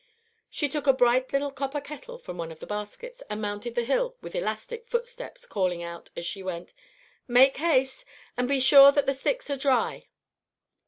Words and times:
She 0.49 0.67
took 0.67 0.87
a 0.87 0.93
bright 0.93 1.31
little 1.31 1.51
copper 1.51 1.79
kettle 1.79 2.17
from 2.17 2.35
one 2.39 2.51
of 2.51 2.59
the 2.59 2.65
baskets, 2.65 3.21
and 3.29 3.39
mounted 3.39 3.75
the 3.75 3.83
hill 3.85 4.17
with 4.19 4.33
elastic 4.33 4.87
footsteps, 4.89 5.45
calling 5.45 5.83
out, 5.83 6.09
as 6.17 6.25
she 6.25 6.41
went, 6.41 6.73
"Make 7.27 7.57
haste, 7.57 8.03
and 8.35 8.47
be 8.47 8.59
sure 8.59 8.91
that 8.91 9.05
the 9.05 9.13
sticks 9.13 9.47
are 9.51 9.57
dry." 9.57 10.07